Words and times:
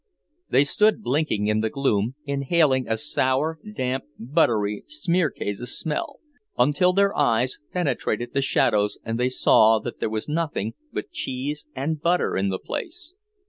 They 0.49 0.63
stood 0.63 1.03
blinking 1.03 1.45
in 1.45 1.59
the 1.61 1.69
gloom, 1.69 2.15
inhaling 2.25 2.87
a 2.89 2.97
sour, 2.97 3.59
damp, 3.71 4.05
buttery, 4.17 4.83
smear 4.87 5.29
kase 5.29 5.61
smell, 5.77 6.15
until 6.57 6.91
their 6.91 7.15
eyes 7.15 7.59
penetrated 7.71 8.33
the 8.33 8.41
shadows 8.41 8.97
and 9.03 9.19
they 9.19 9.29
saw 9.29 9.77
that 9.77 9.99
there 9.99 10.09
was 10.09 10.27
nothing 10.27 10.73
but 10.91 11.11
cheese 11.11 11.67
and 11.75 12.01
butter 12.01 12.35
in 12.35 12.49
the 12.49 12.57
place. 12.57 13.13